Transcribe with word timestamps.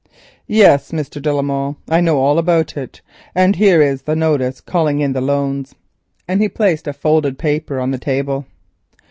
"Yes, 0.47 0.89
Mr. 0.89 1.21
de 1.21 1.31
la 1.31 1.43
Molle, 1.43 1.77
I 1.87 2.01
know 2.01 2.17
all 2.17 2.39
about 2.39 2.75
it, 2.75 3.01
and 3.35 3.55
here 3.55 3.83
is 3.83 4.01
the 4.01 4.15
notice 4.15 4.59
calling 4.59 4.99
in 4.99 5.13
the 5.13 5.21
loans," 5.21 5.75
and 6.27 6.41
he 6.41 6.49
placed 6.49 6.87
a 6.87 6.93
folded 6.93 7.37
paper 7.37 7.79
on 7.79 7.91
the 7.91 7.99
table. 7.99 8.47